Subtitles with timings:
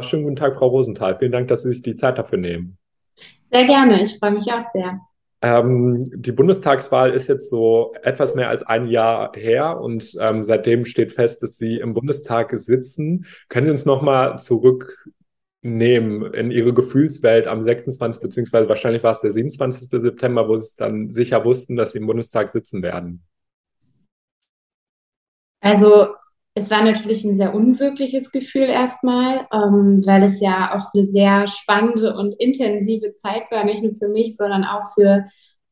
[0.00, 1.16] Schönen guten Tag, Frau Rosenthal.
[1.18, 2.78] Vielen Dank, dass Sie sich die Zeit dafür nehmen.
[3.52, 4.02] Sehr gerne.
[4.02, 4.88] Ich freue mich auch sehr.
[5.40, 10.84] Ähm, die Bundestagswahl ist jetzt so etwas mehr als ein Jahr her und ähm, seitdem
[10.84, 13.26] steht fest, dass Sie im Bundestag sitzen.
[13.48, 18.22] Können Sie uns nochmal zurücknehmen in Ihre Gefühlswelt am 26.
[18.22, 19.90] beziehungsweise wahrscheinlich war es der 27.
[19.90, 23.22] September, wo Sie es dann sicher wussten, dass Sie im Bundestag sitzen werden?
[25.60, 26.08] Also
[26.54, 31.46] es war natürlich ein sehr unwirkliches Gefühl erstmal, ähm, weil es ja auch eine sehr
[31.48, 35.24] spannende und intensive Zeit war, nicht nur für mich, sondern auch für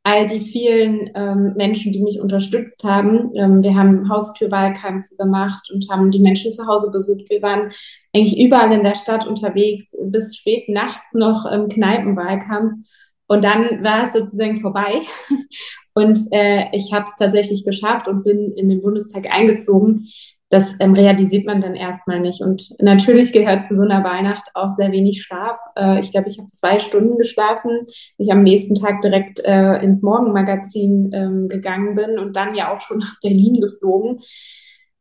[0.02, 3.32] all die vielen ähm, Menschen, die mich unterstützt haben.
[3.36, 7.30] Ähm, wir haben Haustürwahlkämpfe gemacht und haben die Menschen zu Hause besucht.
[7.30, 7.70] Wir waren
[8.12, 12.84] eigentlich überall in der Stadt unterwegs, bis spät nachts noch im Kneipenwahlkampf.
[13.28, 15.02] Und dann war es sozusagen vorbei.
[15.94, 20.08] Und äh, ich habe es tatsächlich geschafft und bin in den Bundestag eingezogen
[20.52, 22.42] das ähm, realisiert man dann erstmal nicht.
[22.42, 25.58] Und natürlich gehört zu so einer Weihnacht auch sehr wenig Schlaf.
[25.76, 27.80] Äh, ich glaube, ich habe zwei Stunden geschlafen,
[28.18, 32.82] ich am nächsten Tag direkt äh, ins Morgenmagazin ähm, gegangen bin und dann ja auch
[32.82, 34.20] schon nach Berlin geflogen.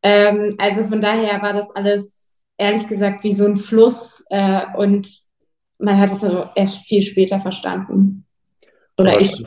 [0.01, 5.09] Ähm, also von daher war das alles ehrlich gesagt wie so ein Fluss äh, und
[5.79, 8.25] man hat es also erst viel später verstanden.
[8.97, 9.43] Oder ich.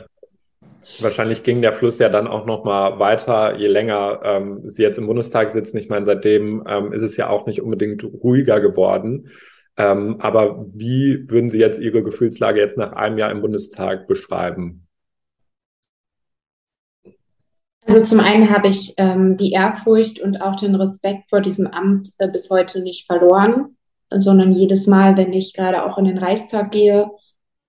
[0.99, 4.99] Wahrscheinlich ging der Fluss ja dann auch noch mal weiter, je länger ähm, Sie jetzt
[4.99, 5.77] im Bundestag sitzen.
[5.77, 9.29] Ich meine, seitdem ähm, ist es ja auch nicht unbedingt ruhiger geworden.
[9.77, 14.87] Ähm, aber wie würden Sie jetzt Ihre Gefühlslage jetzt nach einem Jahr im Bundestag beschreiben?
[17.87, 22.09] Also zum einen habe ich ähm, die Ehrfurcht und auch den Respekt vor diesem Amt
[22.19, 23.75] äh, bis heute nicht verloren,
[24.09, 27.09] sondern jedes Mal, wenn ich gerade auch in den Reichstag gehe,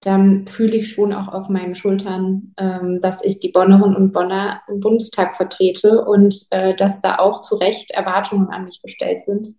[0.07, 4.63] dann fühle ich schon auch auf meinen Schultern, ähm, dass ich die Bonnerinnen und Bonner
[4.69, 9.57] im Bundestag vertrete und äh, dass da auch zu Recht Erwartungen an mich gestellt sind.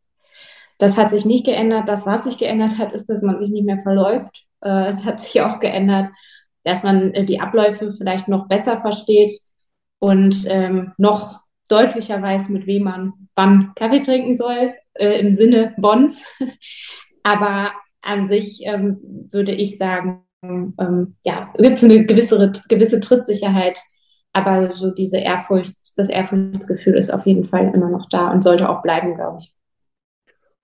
[0.77, 1.89] Das hat sich nicht geändert.
[1.89, 4.45] Das, was sich geändert hat, ist, dass man sich nicht mehr verläuft.
[4.61, 6.07] Äh, es hat sich auch geändert,
[6.63, 9.31] dass man äh, die Abläufe vielleicht noch besser versteht
[9.99, 15.73] und ähm, noch deutlicher weiß, mit wem man wann Kaffee trinken soll, äh, im Sinne
[15.75, 16.25] Bonds.
[17.23, 23.79] Aber an sich ähm, würde ich sagen, ähm, ja, gibt es eine gewisse, gewisse Trittsicherheit,
[24.33, 28.69] aber so diese Ehrfurcht, das Ehrfurchtsgefühl ist auf jeden Fall immer noch da und sollte
[28.69, 29.53] auch bleiben, glaube ich.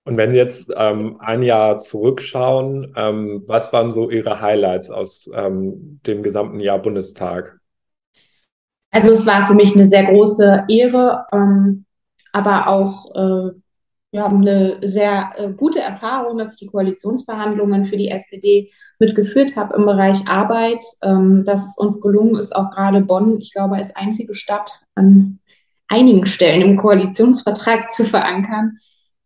[0.06, 5.30] Und wenn Sie jetzt ähm, ein Jahr zurückschauen, ähm, was waren so Ihre Highlights aus
[5.34, 7.58] ähm, dem gesamten Jahr Bundestag?
[8.90, 11.86] Also es war für mich eine sehr große Ehre, ähm,
[12.32, 13.50] aber auch äh,
[14.14, 18.70] wir haben eine sehr äh, gute Erfahrung, dass ich die Koalitionsverhandlungen für die SPD
[19.00, 20.84] mitgeführt habe im Bereich Arbeit.
[21.02, 25.40] Ähm, dass es uns gelungen ist, auch gerade Bonn, ich glaube, als einzige Stadt an
[25.88, 28.78] einigen Stellen im Koalitionsvertrag zu verankern.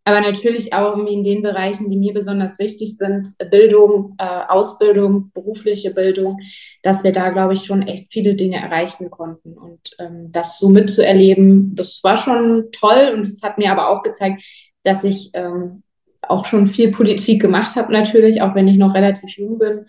[0.04, 5.90] Aber natürlich auch in den Bereichen, die mir besonders wichtig sind, Bildung, äh, Ausbildung, berufliche
[5.90, 6.38] Bildung,
[6.82, 9.52] dass wir da, glaube ich, schon echt viele Dinge erreichen konnten.
[9.52, 14.02] Und ähm, das so mitzuerleben, das war schon toll und es hat mir aber auch
[14.02, 14.42] gezeigt,
[14.82, 15.82] dass ich ähm,
[16.22, 19.86] auch schon viel Politik gemacht habe, natürlich, auch wenn ich noch relativ jung bin,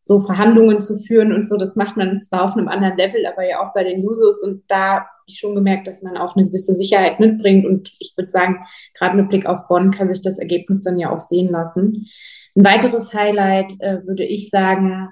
[0.00, 3.48] so Verhandlungen zu führen und so, das macht man zwar auf einem anderen Level, aber
[3.48, 6.46] ja auch bei den Users und da habe ich schon gemerkt, dass man auch eine
[6.46, 8.64] gewisse Sicherheit mitbringt und ich würde sagen,
[8.94, 12.08] gerade mit Blick auf Bonn kann sich das Ergebnis dann ja auch sehen lassen.
[12.56, 15.10] Ein weiteres Highlight äh, würde ich sagen,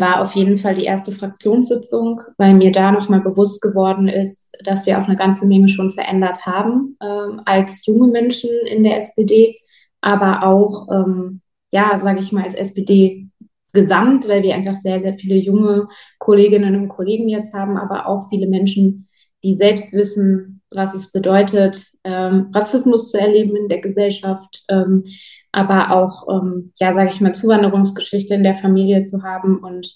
[0.00, 4.86] war auf jeden Fall die erste Fraktionssitzung, weil mir da nochmal bewusst geworden ist, dass
[4.86, 9.56] wir auch eine ganze Menge schon verändert haben ähm, als junge Menschen in der SPD,
[10.00, 11.40] aber auch, ähm,
[11.70, 13.28] ja, sage ich mal, als SPD
[13.72, 15.88] gesamt, weil wir einfach sehr, sehr viele junge
[16.18, 19.08] Kolleginnen und Kollegen jetzt haben, aber auch viele Menschen,
[19.42, 25.04] die selbst wissen, was es bedeutet, ähm, Rassismus zu erleben in der Gesellschaft, ähm,
[25.52, 29.94] aber auch, ähm, ja, sage ich mal, Zuwanderungsgeschichte in der Familie zu haben und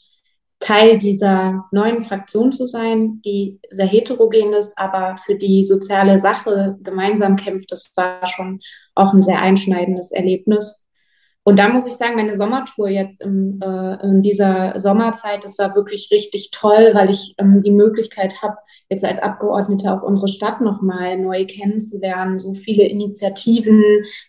[0.60, 6.76] Teil dieser neuen Fraktion zu sein, die sehr heterogen ist, aber für die soziale Sache
[6.82, 7.70] gemeinsam kämpft.
[7.70, 8.60] Das war schon
[8.94, 10.84] auch ein sehr einschneidendes Erlebnis.
[11.48, 15.74] Und da muss ich sagen, meine Sommertour jetzt im, äh, in dieser Sommerzeit, das war
[15.74, 18.58] wirklich richtig toll, weil ich ähm, die Möglichkeit habe,
[18.90, 23.82] jetzt als Abgeordnete auch unsere Stadt nochmal neu kennenzulernen, so viele Initiativen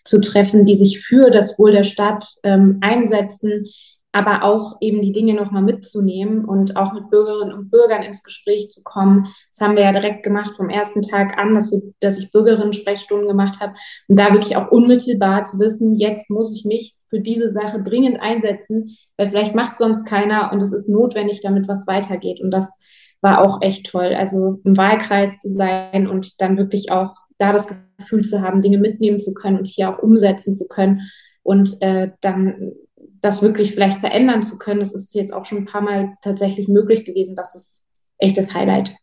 [0.05, 3.65] zu treffen, die sich für das Wohl der Stadt ähm, einsetzen,
[4.11, 8.69] aber auch eben die Dinge nochmal mitzunehmen und auch mit Bürgerinnen und Bürgern ins Gespräch
[8.71, 9.27] zu kommen.
[9.51, 13.27] Das haben wir ja direkt gemacht vom ersten Tag an, dass, wir, dass ich Bürgerinnen-Sprechstunden
[13.27, 13.73] gemacht habe
[14.07, 18.19] und da wirklich auch unmittelbar zu wissen, jetzt muss ich mich für diese Sache dringend
[18.19, 22.41] einsetzen, weil vielleicht macht sonst keiner und es ist notwendig, damit was weitergeht.
[22.41, 22.77] Und das
[23.21, 24.15] war auch echt toll.
[24.17, 28.79] Also im Wahlkreis zu sein und dann wirklich auch da das Gefühl zu haben, Dinge
[28.79, 31.01] mitnehmen zu können und hier auch umsetzen zu können,
[31.49, 32.73] und äh, dann
[33.21, 34.79] das wirklich vielleicht verändern zu können.
[34.79, 37.35] Das ist jetzt auch schon ein paar Mal tatsächlich möglich gewesen.
[37.35, 37.83] Das ist
[38.17, 38.95] echt das Highlight.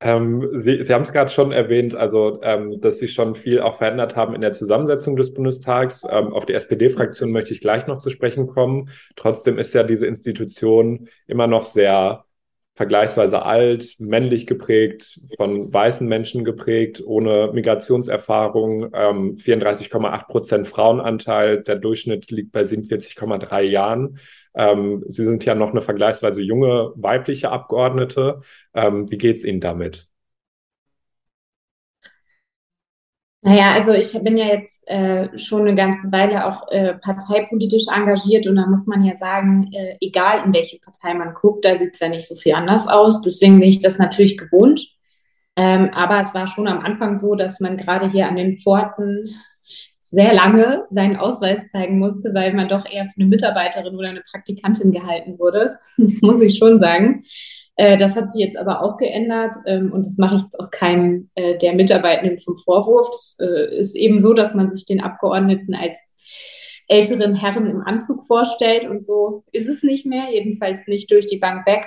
[0.00, 3.78] Ähm, Sie, Sie haben es gerade schon erwähnt, also ähm, dass Sie schon viel auch
[3.78, 6.04] verändert haben in der Zusammensetzung des Bundestags.
[6.10, 8.90] Ähm, auf die SPD-Fraktion möchte ich gleich noch zu sprechen kommen.
[9.16, 12.25] Trotzdem ist ja diese Institution immer noch sehr
[12.76, 21.76] vergleichsweise alt, männlich geprägt, von weißen Menschen geprägt, ohne Migrationserfahrung, ähm, 34,8 Prozent Frauenanteil, der
[21.76, 24.18] Durchschnitt liegt bei 47,3 Jahren.
[24.54, 28.40] Ähm, Sie sind ja noch eine vergleichsweise junge weibliche Abgeordnete.
[28.74, 30.08] Ähm, wie geht es Ihnen damit?
[33.46, 38.48] Naja, also ich bin ja jetzt äh, schon eine ganze Weile auch äh, parteipolitisch engagiert
[38.48, 41.94] und da muss man ja sagen, äh, egal in welche Partei man guckt, da sieht
[41.94, 43.20] es ja nicht so viel anders aus.
[43.20, 44.88] Deswegen bin ich das natürlich gewohnt.
[45.54, 49.30] Ähm, aber es war schon am Anfang so, dass man gerade hier an den Pforten
[50.02, 54.22] sehr lange seinen Ausweis zeigen musste, weil man doch eher für eine Mitarbeiterin oder eine
[54.28, 55.78] Praktikantin gehalten wurde.
[55.98, 57.22] Das muss ich schon sagen.
[57.76, 60.70] Äh, das hat sich jetzt aber auch geändert ähm, und das mache ich jetzt auch
[60.70, 63.08] keinem äh, der Mitarbeitenden zum Vorwurf.
[63.10, 66.14] Es äh, ist eben so, dass man sich den Abgeordneten als
[66.88, 71.38] älteren Herren im Anzug vorstellt und so ist es nicht mehr, jedenfalls nicht durch die
[71.38, 71.86] Bank weg.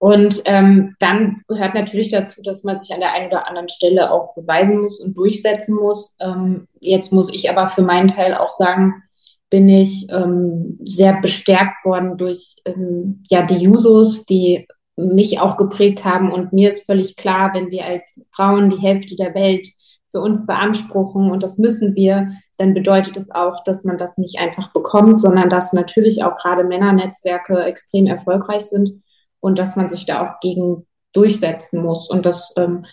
[0.00, 4.12] Und ähm, dann gehört natürlich dazu, dass man sich an der einen oder anderen Stelle
[4.12, 6.14] auch beweisen muss und durchsetzen muss.
[6.20, 9.02] Ähm, jetzt muss ich aber für meinen Teil auch sagen,
[9.50, 16.04] bin ich ähm, sehr bestärkt worden durch ähm, ja die Jusos, die mich auch geprägt
[16.04, 16.30] haben.
[16.30, 19.66] Und mir ist völlig klar, wenn wir als Frauen die Hälfte der Welt
[20.10, 24.38] für uns beanspruchen und das müssen wir, dann bedeutet es auch, dass man das nicht
[24.38, 29.02] einfach bekommt, sondern dass natürlich auch gerade Männernetzwerke extrem erfolgreich sind
[29.40, 32.08] und dass man sich da auch gegen durchsetzen muss.
[32.08, 32.86] Und das ähm,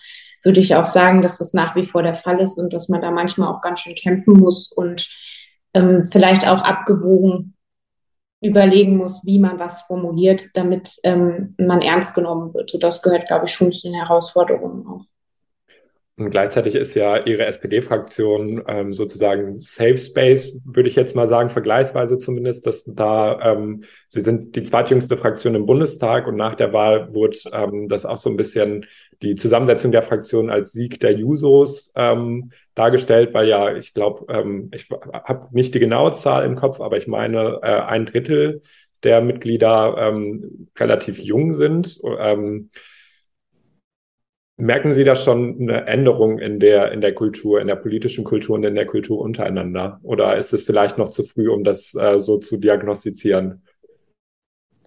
[0.44, 3.00] würde ich auch sagen, dass das nach wie vor der Fall ist und dass man
[3.00, 5.08] da manchmal auch ganz schön kämpfen muss und
[5.74, 7.55] ähm, vielleicht auch abgewogen
[8.46, 12.70] überlegen muss, wie man was formuliert, damit ähm, man ernst genommen wird.
[12.70, 15.04] So das gehört, glaube ich, schon zu den Herausforderungen auch.
[16.18, 21.50] Und gleichzeitig ist ja Ihre SPD-Fraktion ähm, sozusagen Safe Space, würde ich jetzt mal sagen,
[21.50, 26.72] vergleichsweise zumindest, dass da ähm, Sie sind die zweitjüngste Fraktion im Bundestag und nach der
[26.72, 28.86] Wahl wurde ähm, das auch so ein bisschen
[29.22, 34.70] die Zusammensetzung der Fraktion als Sieg der Jusos ähm, dargestellt, weil ja, ich glaube, ähm,
[34.74, 38.62] ich habe nicht die genaue Zahl im Kopf, aber ich meine, äh, ein Drittel
[39.02, 42.00] der Mitglieder ähm, relativ jung sind.
[42.18, 42.70] Ähm,
[44.58, 48.54] Merken Sie da schon eine Änderung in der, in der Kultur, in der politischen Kultur
[48.54, 50.00] und in der Kultur untereinander?
[50.02, 53.65] Oder ist es vielleicht noch zu früh, um das äh, so zu diagnostizieren?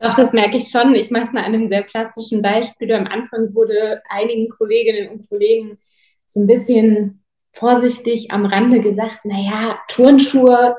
[0.02, 0.96] Doch, das merke ich schon.
[0.96, 2.94] Ich mache es mal an einem sehr plastischen Beispiel.
[2.94, 5.78] Am Anfang wurde einigen Kolleginnen und Kollegen
[6.26, 7.24] so ein bisschen
[7.54, 10.78] vorsichtig am Rande gesagt, naja, Turnschuhe,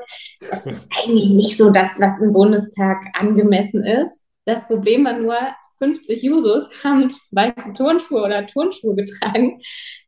[0.49, 4.17] das ist eigentlich nicht so das, was im Bundestag angemessen ist.
[4.45, 5.37] Das Problem war nur,
[5.81, 9.59] 50 Jusos haben weiße Turnschuhe oder Turnschuhe getragen.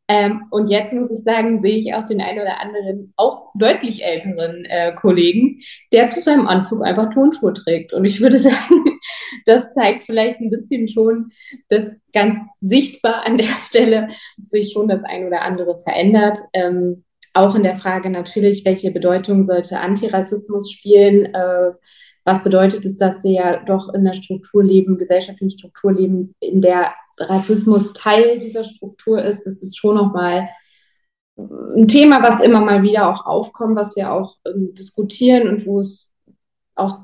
[0.08, 4.04] Ähm, und jetzt muss ich sagen, sehe ich auch den einen oder anderen, auch deutlich
[4.04, 5.62] älteren äh, Kollegen,
[5.92, 7.94] der zu seinem Anzug einfach Turnschuhe trägt.
[7.94, 8.84] Und ich würde sagen,
[9.46, 11.32] das zeigt vielleicht ein bisschen schon,
[11.70, 14.10] dass ganz sichtbar an der Stelle
[14.46, 16.40] sich schon das ein oder andere verändert.
[16.54, 17.04] Ähm,
[17.34, 21.34] auch in der Frage natürlich, welche Bedeutung sollte Antirassismus spielen?
[21.34, 21.72] Äh,
[22.26, 26.62] was bedeutet es, dass wir ja doch in der Struktur leben, gesellschaftlichen Struktur leben, in
[26.62, 29.44] der Rassismus Teil dieser Struktur ist?
[29.46, 30.48] Das ist schon nochmal
[31.38, 35.80] ein Thema, was immer mal wieder auch aufkommt, was wir auch ähm, diskutieren und wo
[35.80, 36.12] es
[36.76, 37.00] auch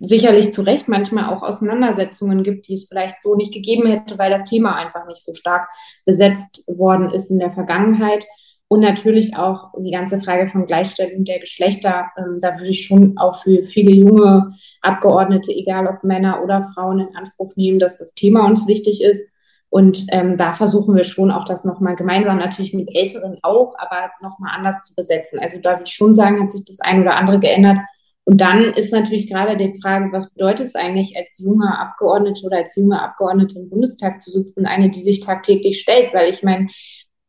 [0.00, 4.30] sicherlich zu Recht manchmal auch Auseinandersetzungen gibt, die es vielleicht so nicht gegeben hätte, weil
[4.30, 5.68] das Thema einfach nicht so stark
[6.04, 8.24] besetzt worden ist in der Vergangenheit.
[8.68, 12.06] Und natürlich auch die ganze Frage von Gleichstellung der Geschlechter.
[12.16, 17.00] Ähm, da würde ich schon auch für viele junge Abgeordnete, egal ob Männer oder Frauen,
[17.00, 19.26] in Anspruch nehmen, dass das Thema uns wichtig ist.
[19.68, 24.10] Und ähm, da versuchen wir schon auch das nochmal gemeinsam, natürlich mit Älteren auch, aber
[24.22, 25.38] nochmal anders zu besetzen.
[25.38, 27.76] Also da würde ich schon sagen, hat sich das ein oder andere geändert.
[28.24, 32.58] Und dann ist natürlich gerade die Frage, was bedeutet es eigentlich, als junger Abgeordnete oder
[32.58, 36.68] als junge Abgeordnete im Bundestag zu sitzen, eine, die sich tagtäglich stellt, weil ich meine,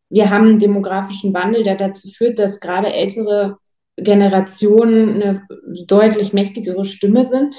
[0.09, 3.57] wir haben einen demografischen Wandel, der dazu führt, dass gerade ältere
[3.97, 5.47] Generationen eine
[5.88, 7.55] deutlich mächtigere Stimme sind,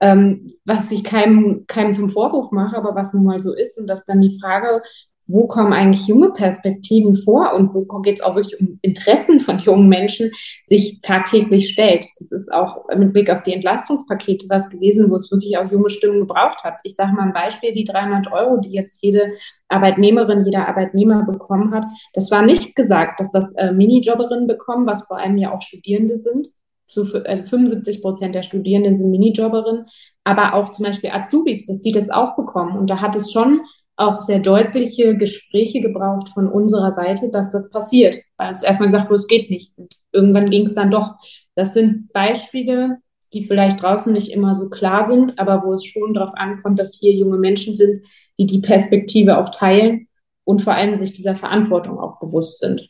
[0.00, 3.78] ähm, was ich keinem, keinem zum Vorwurf mache, aber was nun mal so ist.
[3.78, 4.82] Und dass dann die Frage
[5.26, 9.58] wo kommen eigentlich junge Perspektiven vor und wo geht es auch wirklich um Interessen von
[9.58, 10.30] jungen Menschen,
[10.64, 12.04] sich tagtäglich stellt.
[12.18, 15.90] Das ist auch mit Blick auf die Entlastungspakete was gewesen, wo es wirklich auch junge
[15.90, 16.80] Stimmen gebraucht hat.
[16.82, 19.32] Ich sage mal ein Beispiel, die 300 Euro, die jetzt jede
[19.68, 21.84] Arbeitnehmerin, jeder Arbeitnehmer bekommen hat.
[22.12, 26.18] Das war nicht gesagt, dass das äh, Minijobberinnen bekommen, was vor allem ja auch Studierende
[26.18, 26.48] sind.
[26.86, 29.86] Zu, also 75 Prozent der Studierenden sind Minijobberinnen,
[30.22, 32.76] aber auch zum Beispiel Azubis, dass die das auch bekommen.
[32.78, 33.62] Und da hat es schon
[33.96, 38.16] auch sehr deutliche Gespräche gebraucht von unserer Seite, dass das passiert.
[38.36, 39.72] Weil uns erstmal gesagt wurde, es geht nicht.
[39.76, 41.14] Und irgendwann ging es dann doch.
[41.54, 42.98] Das sind Beispiele,
[43.32, 46.98] die vielleicht draußen nicht immer so klar sind, aber wo es schon darauf ankommt, dass
[46.98, 48.04] hier junge Menschen sind,
[48.38, 50.08] die die Perspektive auch teilen
[50.44, 52.88] und vor allem sich dieser Verantwortung auch bewusst sind.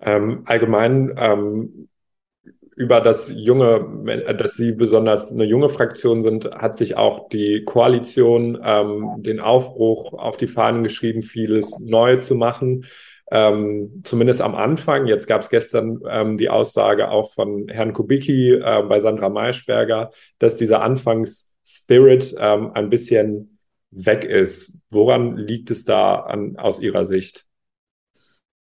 [0.00, 1.88] Ähm, allgemein ähm,
[2.76, 8.60] über das junge, dass Sie besonders eine junge Fraktion sind, hat sich auch die Koalition
[8.62, 12.84] ähm, den Aufbruch auf die Fahnen geschrieben, vieles neu zu machen.
[13.30, 15.06] Ähm, zumindest am Anfang.
[15.06, 20.10] Jetzt gab es gestern ähm, die Aussage auch von Herrn Kubicki äh, bei Sandra Maischberger,
[20.38, 23.58] dass dieser Anfangsspirit ähm, ein bisschen
[23.90, 24.82] weg ist.
[24.90, 27.45] Woran liegt es da an, aus Ihrer Sicht?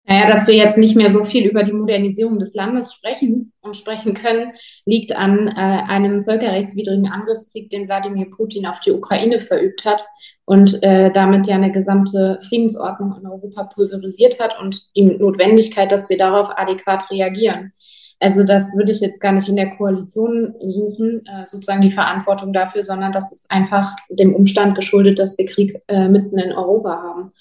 [0.05, 3.77] Naja, dass wir jetzt nicht mehr so viel über die Modernisierung des Landes sprechen und
[3.77, 4.53] sprechen können,
[4.86, 10.01] liegt an äh, einem völkerrechtswidrigen Angriffskrieg, den Wladimir Putin auf die Ukraine verübt hat
[10.46, 16.10] und äh, damit ja eine gesamte Friedensordnung in Europa pulverisiert hat und die Notwendigkeit, dass
[16.10, 17.72] wir darauf adäquat reagieren.
[18.20, 22.53] Also das würde ich jetzt gar nicht in der Koalition suchen, äh, sozusagen die Verantwortung
[22.53, 27.01] dafür, sondern das ist einfach dem Umstand geschuldet, dass wir Krieg äh, mitten in Europa
[27.01, 27.31] haben.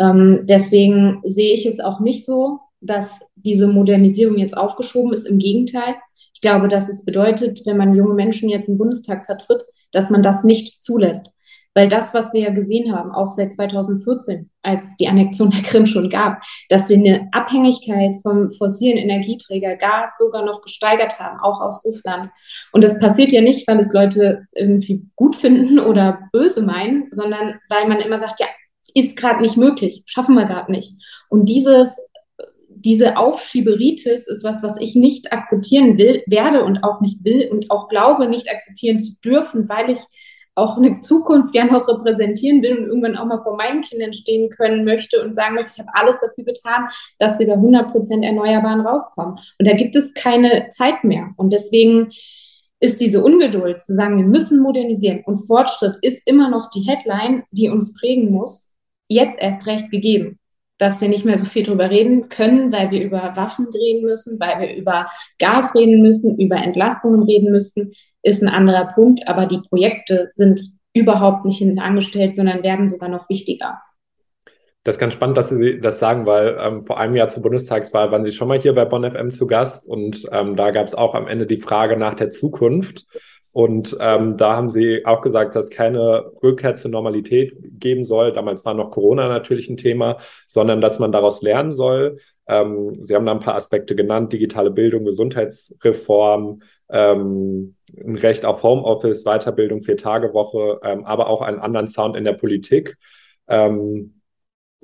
[0.00, 5.28] Ähm, deswegen sehe ich es auch nicht so, dass diese Modernisierung jetzt aufgeschoben ist.
[5.28, 5.94] Im Gegenteil.
[6.34, 10.22] Ich glaube, dass es bedeutet, wenn man junge Menschen jetzt im Bundestag vertritt, dass man
[10.22, 11.30] das nicht zulässt.
[11.74, 15.86] Weil das, was wir ja gesehen haben, auch seit 2014, als die Annexion der Krim
[15.86, 21.60] schon gab, dass wir eine Abhängigkeit vom fossilen Energieträger Gas sogar noch gesteigert haben, auch
[21.60, 22.28] aus Russland.
[22.72, 27.60] Und das passiert ja nicht, weil es Leute irgendwie gut finden oder böse meinen, sondern
[27.68, 28.46] weil man immer sagt, ja,
[28.94, 30.94] ist gerade nicht möglich, schaffen wir gerade nicht.
[31.28, 31.96] Und dieses,
[32.68, 37.70] diese Aufschieberitis ist was, was ich nicht akzeptieren will, werde und auch nicht will und
[37.70, 40.00] auch glaube, nicht akzeptieren zu dürfen, weil ich
[40.54, 44.50] auch eine Zukunft ja noch repräsentieren will und irgendwann auch mal vor meinen Kindern stehen
[44.50, 48.24] können möchte und sagen möchte, ich habe alles dafür getan, dass wir bei 100 Prozent
[48.24, 49.38] Erneuerbaren rauskommen.
[49.58, 51.30] Und da gibt es keine Zeit mehr.
[51.36, 52.10] Und deswegen
[52.80, 57.44] ist diese Ungeduld zu sagen, wir müssen modernisieren und Fortschritt ist immer noch die Headline,
[57.50, 58.69] die uns prägen muss
[59.10, 60.38] jetzt erst recht gegeben,
[60.78, 64.40] dass wir nicht mehr so viel drüber reden können, weil wir über Waffen reden müssen,
[64.40, 69.28] weil wir über Gas reden müssen, über Entlastungen reden müssen, ist ein anderer Punkt.
[69.28, 70.60] Aber die Projekte sind
[70.94, 73.82] überhaupt nicht hinten angestellt, sondern werden sogar noch wichtiger.
[74.84, 78.10] Das ist ganz spannend, dass Sie das sagen, weil ähm, vor einem Jahr zur Bundestagswahl
[78.10, 80.94] waren Sie schon mal hier bei Bonn FM zu Gast und ähm, da gab es
[80.94, 83.04] auch am Ende die Frage nach der Zukunft.
[83.52, 88.32] Und ähm, da haben sie auch gesagt, dass keine Rückkehr zur Normalität geben soll.
[88.32, 92.18] Damals war noch Corona natürlich ein Thema, sondern dass man daraus lernen soll.
[92.46, 98.62] Ähm, sie haben da ein paar Aspekte genannt, digitale Bildung, Gesundheitsreform, ähm, ein Recht auf
[98.62, 102.96] Homeoffice, Weiterbildung, Vier-Tage-Woche, ähm, aber auch einen anderen Sound in der Politik.
[103.48, 104.20] Ähm,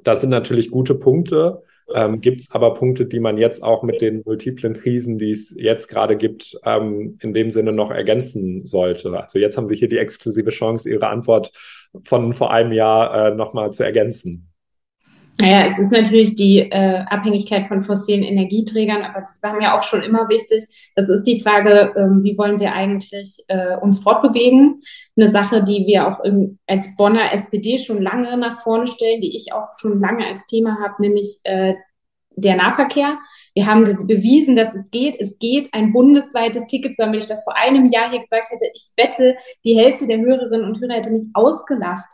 [0.03, 1.63] das sind natürlich gute Punkte.
[1.95, 5.55] Ähm, gibt es aber Punkte, die man jetzt auch mit den multiplen Krisen, die es
[5.57, 9.17] jetzt gerade gibt, ähm, in dem Sinne noch ergänzen sollte?
[9.19, 11.53] Also jetzt haben Sie hier die exklusive Chance, Ihre Antwort
[12.05, 14.53] von vor einem Jahr äh, nochmal zu ergänzen.
[15.39, 19.83] Naja, es ist natürlich die äh, Abhängigkeit von fossilen Energieträgern, aber das war mir auch
[19.83, 20.65] schon immer wichtig.
[20.95, 24.83] Das ist die Frage, ähm, wie wollen wir eigentlich äh, uns fortbewegen?
[25.17, 29.37] Eine Sache, die wir auch im, als Bonner SPD schon lange nach vorne stellen, die
[29.37, 31.75] ich auch schon lange als Thema habe, nämlich äh,
[32.37, 33.19] der Nahverkehr.
[33.55, 35.17] Wir haben bewiesen, dass es geht.
[35.21, 36.97] Es geht ein bundesweites Ticket.
[36.97, 40.19] So wenn ich das vor einem Jahr hier gesagt hätte, ich wette, die Hälfte der
[40.19, 42.11] Hörerinnen und Hörer hätte mich ausgelacht.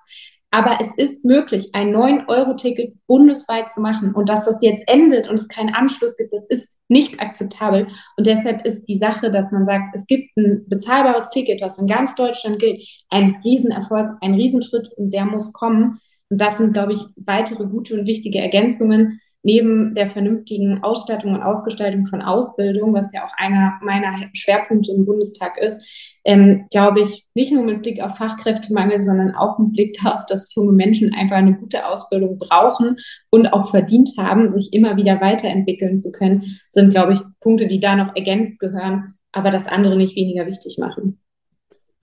[0.55, 4.13] Aber es ist möglich, ein 9-Euro-Ticket bundesweit zu machen.
[4.13, 7.89] Und dass das jetzt endet und es keinen Anschluss gibt, das ist nicht akzeptabel.
[8.19, 11.87] Und deshalb ist die Sache, dass man sagt, es gibt ein bezahlbares Ticket, was in
[11.87, 15.99] ganz Deutschland gilt, ein Riesenerfolg, ein Riesenschritt und der muss kommen.
[16.29, 21.43] Und das sind, glaube ich, weitere gute und wichtige Ergänzungen, neben der vernünftigen Ausstattung und
[21.43, 25.83] Ausgestaltung von Ausbildung, was ja auch einer meiner Schwerpunkte im Bundestag ist,
[26.25, 30.55] ähm, glaube ich, nicht nur mit Blick auf Fachkräftemangel, sondern auch mit Blick darauf, dass
[30.55, 32.97] junge Menschen einfach eine gute Ausbildung brauchen
[33.31, 37.81] und auch verdient haben, sich immer wieder weiterentwickeln zu können, sind, glaube ich, Punkte, die
[37.81, 41.22] da noch ergänzt gehören, aber das andere nicht weniger wichtig machen.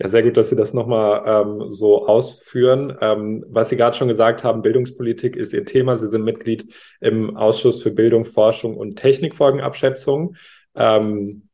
[0.02, 2.98] Ja, sehr gut, dass Sie das nochmal ähm, so ausführen.
[3.02, 5.98] Ähm, was Sie gerade schon gesagt haben, Bildungspolitik ist Ihr Thema.
[5.98, 10.38] Sie sind Mitglied im Ausschuss für Bildung, Forschung und Technikfolgenabschätzung.
[10.74, 11.50] Ähm,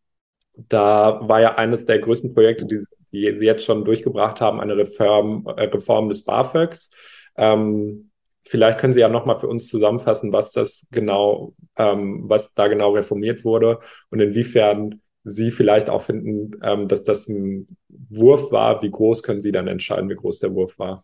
[0.53, 2.79] da war ja eines der größten Projekte, die,
[3.11, 6.91] Sie jetzt schon durchgebracht haben, eine Reform, äh, Reform des BAföGs.
[7.37, 8.11] Ähm,
[8.43, 12.91] vielleicht können Sie ja nochmal für uns zusammenfassen, was das genau, ähm, was da genau
[12.91, 13.79] reformiert wurde
[14.11, 18.81] und inwiefern Sie vielleicht auch finden, ähm, dass das ein Wurf war.
[18.83, 21.03] Wie groß können Sie dann entscheiden, wie groß der Wurf war?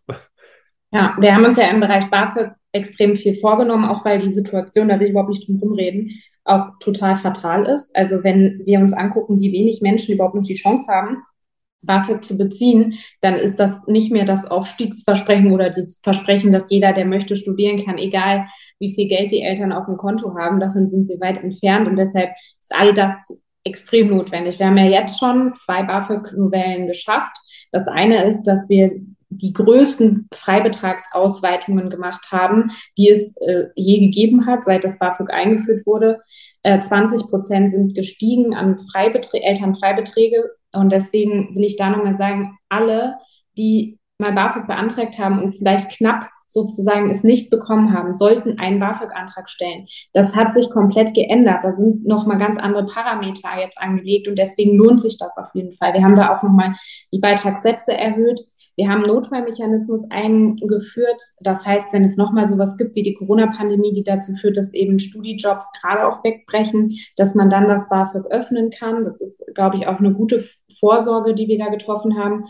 [0.92, 4.88] Ja, wir haben uns ja im Bereich BAföG extrem viel vorgenommen, auch weil die Situation,
[4.88, 6.10] da will ich überhaupt nicht drum rumreden,
[6.44, 7.94] auch total fatal ist.
[7.96, 11.18] Also wenn wir uns angucken, wie wenig Menschen überhaupt noch die Chance haben,
[11.82, 16.92] BAföG zu beziehen, dann ist das nicht mehr das Aufstiegsversprechen oder das Versprechen, dass jeder,
[16.92, 18.46] der möchte, studieren kann, egal
[18.78, 20.60] wie viel Geld die Eltern auf dem Konto haben.
[20.60, 24.58] Davon sind wir weit entfernt und deshalb ist all das extrem notwendig.
[24.58, 27.36] Wir haben ja jetzt schon zwei BAföG-Novellen geschafft.
[27.70, 28.90] Das eine ist, dass wir
[29.36, 35.86] die größten Freibetragsausweitungen gemacht haben, die es äh, je gegeben hat, seit das BAföG eingeführt
[35.86, 36.20] wurde.
[36.62, 40.50] Äh, 20 Prozent sind gestiegen an Freibeträ Elternfreibeträge.
[40.72, 43.16] Und deswegen will ich da nochmal sagen, alle,
[43.56, 48.78] die mal BAföG beantragt haben und vielleicht knapp sozusagen es nicht bekommen haben, sollten einen
[48.78, 49.86] BAföG-Antrag stellen.
[50.12, 51.60] Das hat sich komplett geändert.
[51.62, 55.72] Da sind nochmal ganz andere Parameter jetzt angelegt und deswegen lohnt sich das auf jeden
[55.72, 55.94] Fall.
[55.94, 56.74] Wir haben da auch nochmal
[57.12, 58.40] die Beitragssätze erhöht.
[58.76, 61.22] Wir haben Notfallmechanismus eingeführt.
[61.40, 64.98] Das heißt, wenn es nochmal sowas gibt wie die Corona-Pandemie, die dazu führt, dass eben
[64.98, 69.04] Studijobs gerade auch wegbrechen, dass man dann das BAföG öffnen kann.
[69.04, 70.44] Das ist, glaube ich, auch eine gute
[70.80, 72.44] Vorsorge, die wir da getroffen haben.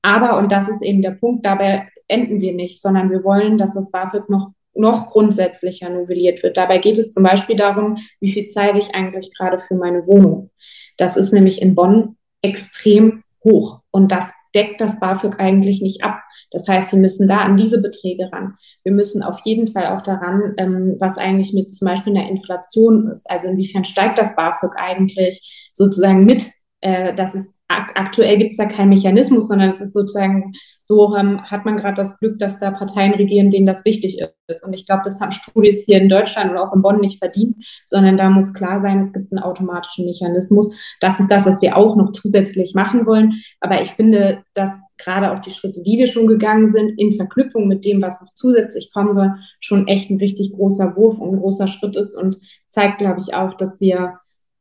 [0.00, 3.74] Aber, und das ist eben der Punkt, dabei enden wir nicht, sondern wir wollen, dass
[3.74, 6.56] das BAföG noch, noch grundsätzlicher novelliert wird.
[6.56, 10.50] Dabei geht es zum Beispiel darum, wie viel zahle ich eigentlich gerade für meine Wohnung.
[10.96, 16.22] Das ist nämlich in Bonn extrem hoch und das deckt das BAföG eigentlich nicht ab.
[16.50, 18.54] Das heißt, Sie müssen da an diese Beträge ran.
[18.82, 23.10] Wir müssen auf jeden Fall auch daran, ähm, was eigentlich mit zum Beispiel einer Inflation
[23.10, 23.28] ist.
[23.28, 26.50] Also inwiefern steigt das BAföG eigentlich sozusagen mit?
[26.80, 30.52] Äh, das ist aktuell gibt es da keinen Mechanismus, sondern es ist sozusagen
[30.84, 34.64] so, ähm, hat man gerade das Glück, dass da Parteien regieren, denen das wichtig ist.
[34.64, 37.56] Und ich glaube, das haben Studis hier in Deutschland oder auch in Bonn nicht verdient,
[37.86, 40.72] sondern da muss klar sein, es gibt einen automatischen Mechanismus.
[41.00, 43.42] Das ist das, was wir auch noch zusätzlich machen wollen.
[43.58, 47.66] Aber ich finde, dass gerade auch die Schritte, die wir schon gegangen sind, in Verknüpfung
[47.66, 51.40] mit dem, was noch zusätzlich kommen soll, schon echt ein richtig großer Wurf und ein
[51.40, 52.36] großer Schritt ist und
[52.68, 54.14] zeigt, glaube ich, auch, dass wir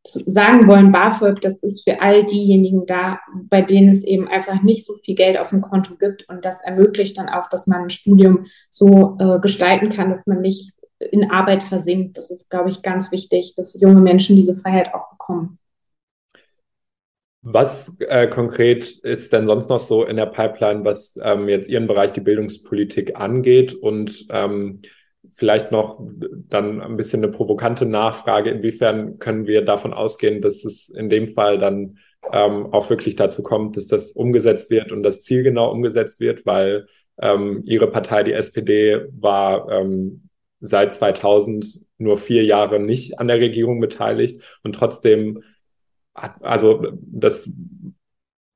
[0.07, 4.85] sagen wollen, BAföG, das ist für all diejenigen da, bei denen es eben einfach nicht
[4.85, 6.27] so viel Geld auf dem Konto gibt.
[6.29, 10.41] Und das ermöglicht dann auch, dass man ein Studium so äh, gestalten kann, dass man
[10.41, 12.17] nicht in Arbeit versinkt.
[12.17, 15.59] Das ist, glaube ich, ganz wichtig, dass junge Menschen diese Freiheit auch bekommen.
[17.47, 21.85] Was äh, konkret ist denn sonst noch so in der Pipeline, was ähm, jetzt Ihren
[21.85, 23.75] Bereich, die Bildungspolitik angeht?
[23.75, 24.81] Und ähm,
[25.33, 25.99] vielleicht noch
[26.49, 31.27] dann ein bisschen eine provokante Nachfrage, inwiefern können wir davon ausgehen, dass es in dem
[31.27, 31.97] Fall dann
[32.31, 36.45] ähm, auch wirklich dazu kommt, dass das umgesetzt wird und das Ziel genau umgesetzt wird,
[36.45, 36.87] weil
[37.21, 40.23] ähm, Ihre Partei, die SPD, war ähm,
[40.59, 45.43] seit 2000 nur vier Jahre nicht an der Regierung beteiligt und trotzdem
[46.13, 47.51] hat, also das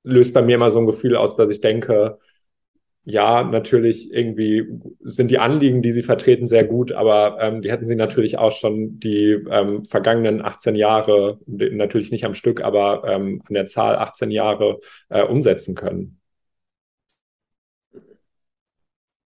[0.03, 2.19] löst bei mir immer so ein Gefühl aus, dass ich denke,
[3.05, 4.67] ja, natürlich irgendwie
[5.01, 8.51] sind die Anliegen, die sie vertreten, sehr gut, aber ähm, die hätten sie natürlich auch
[8.51, 13.95] schon die ähm, vergangenen 18 Jahre, natürlich nicht am Stück, aber ähm, an der Zahl
[13.95, 16.19] 18 Jahre äh, umsetzen können.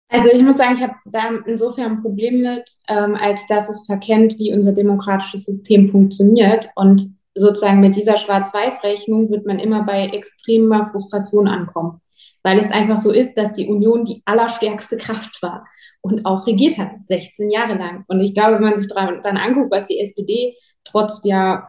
[0.09, 3.87] Also ich muss sagen, ich habe da insofern ein Problem mit, ähm, als dass es
[3.87, 6.69] verkennt, wie unser demokratisches System funktioniert.
[6.77, 12.03] Und sozusagen mit dieser Schwarz-Weiß-Rechnung wird man immer bei extremer Frustration ankommen
[12.43, 15.67] weil es einfach so ist, dass die Union die allerstärkste Kraft war
[16.01, 18.05] und auch regiert hat, 16 Jahre lang.
[18.09, 21.69] Und ich glaube, wenn man sich dann anguckt, was die SPD trotz ja,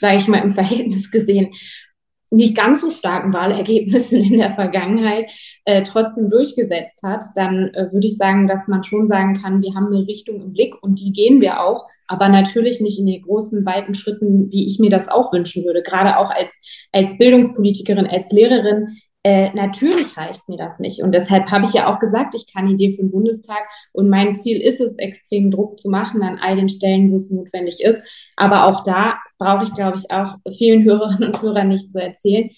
[0.00, 1.52] sage ich mal im Verhältnis gesehen,
[2.30, 5.30] nicht ganz so starken Wahlergebnissen in der Vergangenheit
[5.64, 9.74] äh, trotzdem durchgesetzt hat, dann äh, würde ich sagen, dass man schon sagen kann, wir
[9.74, 13.22] haben eine Richtung im Blick und die gehen wir auch, aber natürlich nicht in den
[13.22, 15.82] großen, weiten Schritten, wie ich mir das auch wünschen würde.
[15.82, 16.56] Gerade auch als,
[16.92, 21.02] als Bildungspolitikerin, als Lehrerin äh, natürlich reicht mir das nicht.
[21.02, 24.60] Und deshalb habe ich ja auch gesagt, ich kandidiere für den Bundestag und mein Ziel
[24.60, 28.02] ist es, extrem Druck zu machen an all den Stellen, wo es notwendig ist.
[28.36, 32.50] Aber auch da brauche ich, glaube ich, auch vielen Hörerinnen und Hörern nicht zu erzählen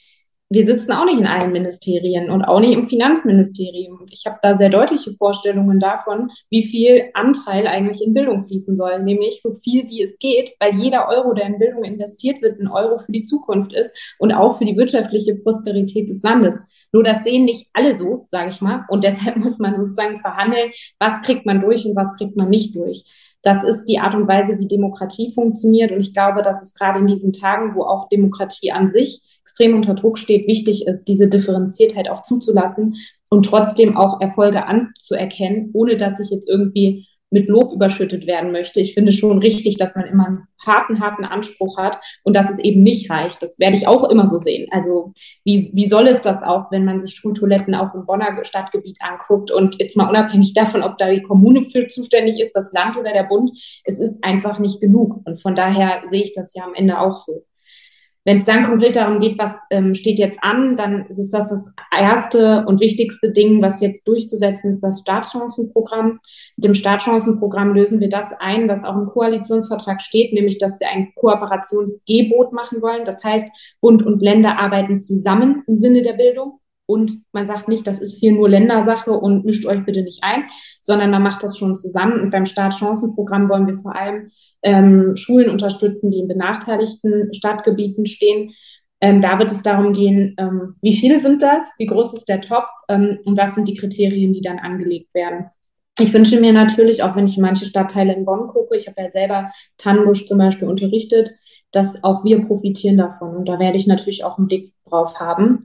[0.52, 4.06] wir sitzen auch nicht in allen Ministerien und auch nicht im Finanzministerium.
[4.10, 9.02] Ich habe da sehr deutliche Vorstellungen davon, wie viel Anteil eigentlich in Bildung fließen soll,
[9.02, 12.68] nämlich so viel wie es geht, weil jeder Euro, der in Bildung investiert wird, ein
[12.68, 16.64] Euro für die Zukunft ist und auch für die wirtschaftliche Prosperität des Landes.
[16.92, 18.84] Nur das sehen nicht alle so, sage ich mal.
[18.88, 22.76] Und deshalb muss man sozusagen verhandeln, was kriegt man durch und was kriegt man nicht
[22.76, 23.04] durch.
[23.42, 25.90] Das ist die Art und Weise, wie Demokratie funktioniert.
[25.90, 29.74] Und ich glaube, dass es gerade in diesen Tagen, wo auch Demokratie an sich extrem
[29.74, 32.96] unter Druck steht, wichtig ist, diese Differenziertheit auch zuzulassen
[33.28, 38.80] und trotzdem auch Erfolge anzuerkennen, ohne dass ich jetzt irgendwie mit Lob überschüttet werden möchte.
[38.80, 42.58] Ich finde schon richtig, dass man immer einen harten, harten Anspruch hat und dass es
[42.58, 43.42] eben nicht reicht.
[43.42, 44.68] Das werde ich auch immer so sehen.
[44.70, 48.98] Also wie, wie soll es das auch, wenn man sich Schultoiletten auch im Bonner Stadtgebiet
[49.00, 52.98] anguckt und jetzt mal unabhängig davon, ob da die Kommune für zuständig ist, das Land
[52.98, 53.50] oder der Bund,
[53.84, 55.20] es ist einfach nicht genug.
[55.24, 57.44] Und von daher sehe ich das ja am Ende auch so.
[58.24, 61.72] Wenn es dann konkret darum geht, was ähm, steht jetzt an, dann ist das das
[61.90, 66.20] erste und wichtigste Ding, was jetzt durchzusetzen ist, das Startchancenprogramm.
[66.56, 70.88] Mit dem Startchancenprogramm lösen wir das ein, was auch im Koalitionsvertrag steht, nämlich dass wir
[70.88, 73.04] ein Kooperationsgebot machen wollen.
[73.04, 73.48] Das heißt,
[73.80, 76.60] Bund und Länder arbeiten zusammen im Sinne der Bildung.
[76.92, 80.44] Und man sagt nicht, das ist hier nur Ländersache und mischt euch bitte nicht ein,
[80.80, 82.20] sondern man macht das schon zusammen.
[82.20, 84.30] Und beim Startchancenprogramm wollen wir vor allem
[84.62, 88.52] ähm, Schulen unterstützen, die in benachteiligten Stadtgebieten stehen.
[89.00, 92.40] Ähm, da wird es darum gehen, ähm, wie viele sind das, wie groß ist der
[92.40, 95.46] Top ähm, und was sind die Kriterien, die dann angelegt werden.
[95.98, 99.10] Ich wünsche mir natürlich, auch wenn ich manche Stadtteile in Bonn gucke, ich habe ja
[99.10, 101.32] selber Tannenbusch zum Beispiel unterrichtet,
[101.70, 103.36] dass auch wir profitieren davon.
[103.36, 105.64] Und da werde ich natürlich auch einen Blick drauf haben.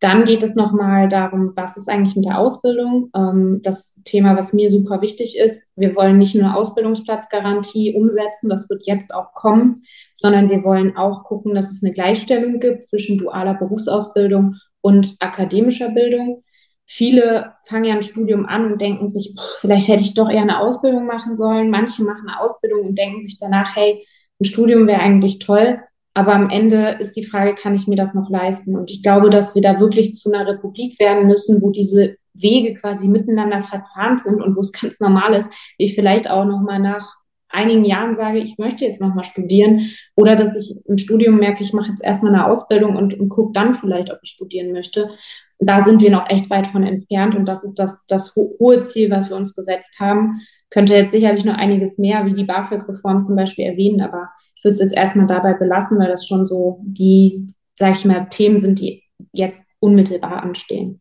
[0.00, 3.10] Dann geht es nochmal darum, was ist eigentlich mit der Ausbildung?
[3.16, 8.68] Ähm, das Thema, was mir super wichtig ist, wir wollen nicht nur Ausbildungsplatzgarantie umsetzen, das
[8.68, 9.82] wird jetzt auch kommen,
[10.12, 15.88] sondern wir wollen auch gucken, dass es eine Gleichstellung gibt zwischen dualer Berufsausbildung und akademischer
[15.88, 16.42] Bildung.
[16.84, 20.60] Viele fangen ja ein Studium an und denken sich, vielleicht hätte ich doch eher eine
[20.60, 21.70] Ausbildung machen sollen.
[21.70, 24.06] Manche machen eine Ausbildung und denken sich danach, hey,
[24.40, 25.80] ein Studium wäre eigentlich toll.
[26.16, 28.74] Aber am Ende ist die Frage, kann ich mir das noch leisten?
[28.74, 32.72] Und ich glaube, dass wir da wirklich zu einer Republik werden müssen, wo diese Wege
[32.72, 36.78] quasi miteinander verzahnt sind und wo es ganz normal ist, ich vielleicht auch noch mal
[36.78, 37.16] nach
[37.50, 41.62] einigen Jahren sage, ich möchte jetzt noch mal studieren oder dass ich im Studium merke,
[41.62, 45.10] ich mache jetzt erstmal eine Ausbildung und, und gucke dann vielleicht, ob ich studieren möchte.
[45.58, 49.10] Da sind wir noch echt weit von entfernt und das ist das, das hohe Ziel,
[49.10, 50.40] was wir uns gesetzt haben.
[50.70, 54.30] Könnte jetzt sicherlich noch einiges mehr, wie die BAföG-Reform zum Beispiel erwähnen, aber
[54.66, 58.58] würde es jetzt erstmal dabei belassen, weil das schon so die, sage ich mal, Themen
[58.58, 61.00] sind, die jetzt unmittelbar anstehen.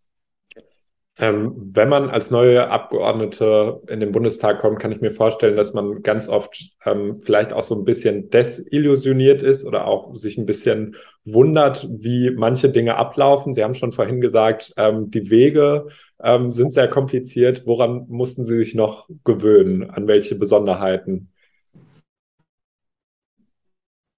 [1.18, 5.74] Ähm, wenn man als neue Abgeordnete in den Bundestag kommt, kann ich mir vorstellen, dass
[5.74, 10.46] man ganz oft ähm, vielleicht auch so ein bisschen desillusioniert ist oder auch sich ein
[10.46, 13.54] bisschen wundert, wie manche Dinge ablaufen.
[13.54, 15.88] Sie haben schon vorhin gesagt, ähm, die Wege
[16.22, 17.66] ähm, sind sehr kompliziert.
[17.66, 19.90] Woran mussten Sie sich noch gewöhnen?
[19.90, 21.30] An welche Besonderheiten?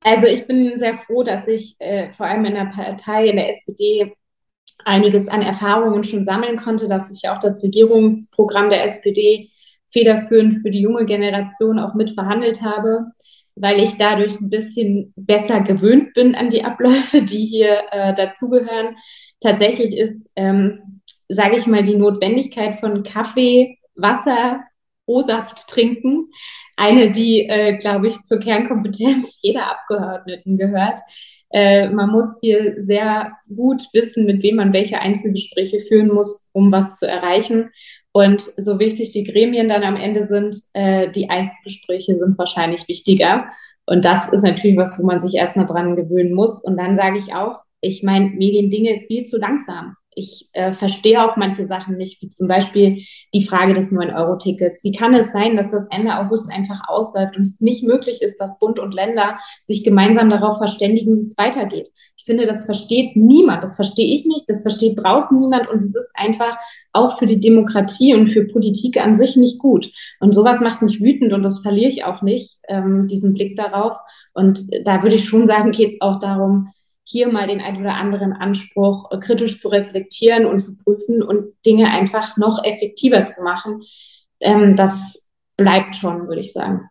[0.08, 3.50] Also ich bin sehr froh, dass ich äh, vor allem in der Partei, in der
[3.50, 4.14] SPD,
[4.86, 9.50] einiges an Erfahrungen schon sammeln konnte, dass ich auch das Regierungsprogramm der SPD
[9.92, 13.08] federführend für die junge Generation auch mitverhandelt habe,
[13.56, 18.96] weil ich dadurch ein bisschen besser gewöhnt bin an die Abläufe, die hier äh, dazugehören.
[19.42, 24.62] Tatsächlich ist, ähm, sage ich mal, die Notwendigkeit von Kaffee, Wasser,
[25.08, 26.30] O-Saft trinken
[26.78, 31.00] eine, die, äh, glaube ich, zur Kernkompetenz jeder Abgeordneten gehört.
[31.50, 36.72] Äh, man muss hier sehr gut wissen, mit wem man welche Einzelgespräche führen muss, um
[36.72, 37.72] was zu erreichen.
[38.12, 43.50] Und so wichtig die Gremien dann am Ende sind, äh, die Einzelgespräche sind wahrscheinlich wichtiger.
[43.86, 46.64] Und das ist natürlich was, wo man sich erstmal dran gewöhnen muss.
[46.64, 50.74] Und dann sage ich auch, ich meine, mir gehen Dinge viel zu langsam ich äh,
[50.74, 53.04] verstehe auch manche Sachen nicht, wie zum Beispiel
[53.36, 54.84] die Frage des 9-Euro-Tickets.
[54.84, 58.38] Wie kann es sein, dass das Ende August einfach ausläuft und es nicht möglich ist,
[58.38, 61.90] dass Bund und Länder sich gemeinsam darauf verständigen, wie es weitergeht?
[62.18, 63.62] Ich finde, das versteht niemand.
[63.62, 64.50] Das verstehe ich nicht.
[64.50, 65.70] Das versteht draußen niemand.
[65.70, 66.58] Und es ist einfach
[66.94, 69.92] auch für die Demokratie und für Politik an sich nicht gut.
[70.20, 73.98] Und sowas macht mich wütend und das verliere ich auch nicht, ähm, diesen Blick darauf.
[74.34, 76.70] Und da würde ich schon sagen, geht es auch darum,
[77.10, 81.54] hier mal den ein oder anderen Anspruch äh, kritisch zu reflektieren und zu prüfen und
[81.66, 83.82] Dinge einfach noch effektiver zu machen.
[84.42, 86.90] Ähm, das bleibt schon, würde ich sagen.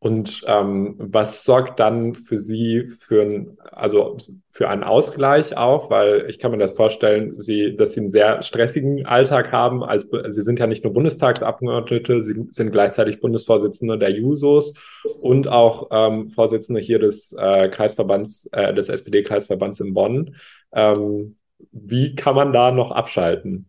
[0.00, 4.16] Und ähm, was sorgt dann für Sie für, ein, also
[4.48, 5.90] für einen Ausgleich auch?
[5.90, 9.82] Weil ich kann mir das vorstellen, Sie, dass Sie einen sehr stressigen Alltag haben.
[9.82, 14.74] Als, Sie sind ja nicht nur Bundestagsabgeordnete, Sie sind gleichzeitig Bundesvorsitzende der Jusos
[15.20, 20.36] und auch ähm, Vorsitzende hier des äh, Kreisverbands, äh, des SPD-Kreisverbands in Bonn.
[20.72, 21.36] Ähm,
[21.72, 23.66] wie kann man da noch abschalten?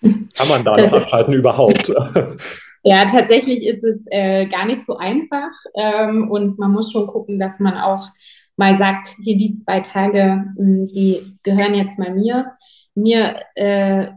[0.00, 1.92] Kann man da noch abschalten überhaupt?
[2.84, 7.38] Ja, tatsächlich ist es äh, gar nicht so einfach ähm, und man muss schon gucken,
[7.38, 8.08] dass man auch
[8.56, 12.52] mal sagt, hier die zwei Tage, hm, die gehören jetzt mal mir.
[12.94, 14.08] mir, äh,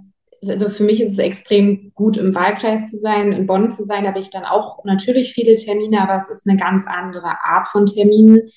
[0.47, 4.03] also für mich ist es extrem gut, im Wahlkreis zu sein, in Bonn zu sein.
[4.03, 7.67] Da habe ich dann auch natürlich viele Termine, aber es ist eine ganz andere Art
[7.67, 8.49] von Terminen.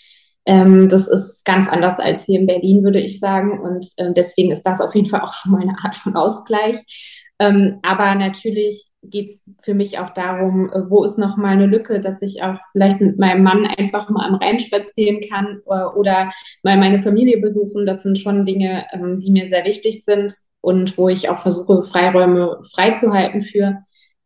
[0.47, 3.61] Ähm, das ist ganz anders als hier in Berlin, würde ich sagen.
[3.61, 6.79] Und äh, deswegen ist das auf jeden Fall auch schon mal eine Art von Ausgleich.
[7.39, 11.67] Ähm, aber natürlich geht es für mich auch darum, äh, wo ist noch mal eine
[11.67, 15.93] Lücke, dass ich auch vielleicht mit meinem Mann einfach mal am Rhein spazieren kann oder,
[15.95, 16.33] äh, oder
[16.63, 17.87] mal meine Familie besuchen.
[17.87, 21.85] Das sind schon Dinge, ähm, die mir sehr wichtig sind und wo ich auch versuche,
[21.91, 23.79] Freiräume freizuhalten für.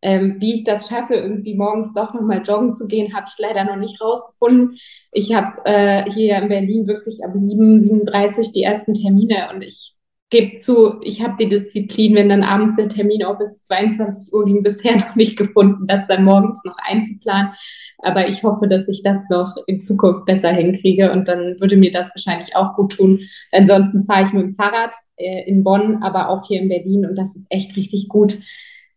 [0.05, 3.65] Ähm, wie ich das schaffe, irgendwie morgens doch nochmal joggen zu gehen, habe ich leider
[3.65, 4.77] noch nicht rausgefunden.
[5.13, 9.95] Ich habe äh, hier in Berlin wirklich ab 7, 37 die ersten Termine und ich
[10.33, 14.47] gebe zu, ich habe die Disziplin, wenn dann abends der Termin auch bis 22 Uhr
[14.47, 17.53] ging, bisher noch nicht gefunden, das dann morgens noch einzuplanen.
[17.99, 21.93] Aber ich hoffe, dass ich das noch in Zukunft besser hinkriege und dann würde mir
[21.93, 23.21] das wahrscheinlich auch gut tun.
[23.53, 27.17] Ansonsten fahre ich mit dem Fahrrad äh, in Bonn, aber auch hier in Berlin und
[27.17, 28.41] das ist echt richtig gut.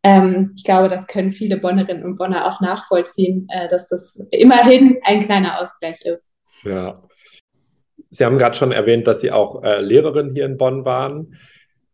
[0.03, 4.99] Ähm, ich glaube, das können viele Bonnerinnen und Bonner auch nachvollziehen, äh, dass das immerhin
[5.03, 6.25] ein kleiner Ausgleich ist.
[6.63, 7.03] Ja.
[8.15, 11.35] Sie haben gerade schon erwähnt, dass Sie auch äh, Lehrerin hier in Bonn waren.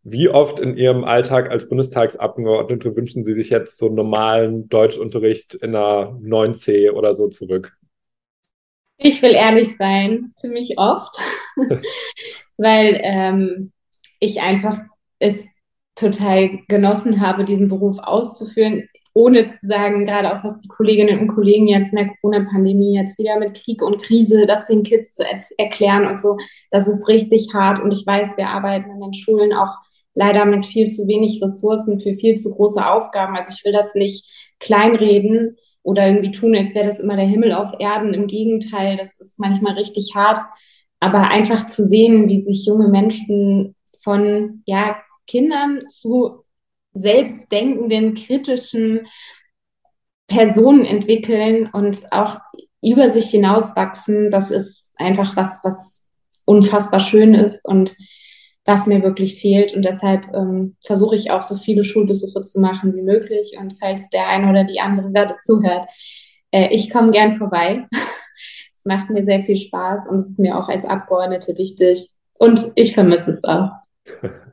[0.04, 5.54] Wie oft in Ihrem Alltag als Bundestagsabgeordnete wünschen Sie sich jetzt so einen normalen Deutschunterricht
[5.54, 7.76] in einer 9c oder so zurück?
[8.98, 11.16] Ich will ehrlich sein, ziemlich oft,
[12.56, 13.72] weil ähm,
[14.20, 14.78] ich einfach
[15.18, 15.46] es
[15.96, 21.28] total genossen habe, diesen Beruf auszuführen, ohne zu sagen, gerade auch was die Kolleginnen und
[21.28, 25.24] Kollegen jetzt in der Corona-Pandemie jetzt wieder mit Krieg und Krise, das den Kids zu
[25.58, 26.38] erklären und so,
[26.70, 27.80] das ist richtig hart.
[27.80, 29.76] Und ich weiß, wir arbeiten an den Schulen auch
[30.14, 33.36] leider mit viel zu wenig Ressourcen für viel zu große Aufgaben.
[33.36, 37.52] Also ich will das nicht kleinreden oder irgendwie tun, als wäre das immer der Himmel
[37.52, 38.14] auf Erden.
[38.14, 40.38] Im Gegenteil, das ist manchmal richtig hart.
[41.00, 44.96] Aber einfach zu sehen, wie sich junge Menschen von ja,
[45.26, 46.41] Kindern zu
[46.94, 49.06] selbstdenkenden, kritischen
[50.26, 52.38] Personen entwickeln und auch
[52.82, 56.06] über sich hinauswachsen, das ist einfach was, was
[56.44, 57.94] unfassbar schön ist und
[58.64, 59.74] was mir wirklich fehlt.
[59.74, 63.56] Und deshalb ähm, versuche ich auch so viele Schulbesuche zu machen wie möglich.
[63.58, 65.88] Und falls der eine oder die andere gerade zuhört,
[66.50, 67.86] äh, ich komme gern vorbei.
[68.72, 72.10] es macht mir sehr viel Spaß und es ist mir auch als Abgeordnete wichtig.
[72.38, 73.70] Und ich vermisse es auch.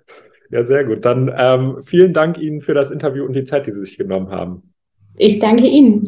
[0.52, 1.06] Ja, sehr gut.
[1.06, 4.30] Dann ähm, vielen Dank Ihnen für das Interview und die Zeit, die Sie sich genommen
[4.30, 4.74] haben.
[5.16, 6.04] Ich danke Ihnen.